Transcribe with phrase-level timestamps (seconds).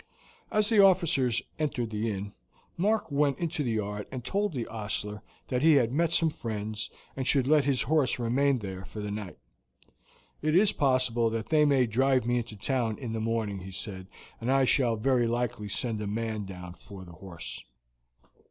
[0.51, 2.33] As the officers entered the inn
[2.75, 6.89] Mark went into the yard and told the ostler that he had met some friends,
[7.15, 9.37] and should let his horse remain there for the night.
[10.41, 13.69] "It is possible that they may drive me into the town in the morning," he
[13.69, 14.07] said;
[14.39, 17.63] "and I shall very likely send a man down for the horse."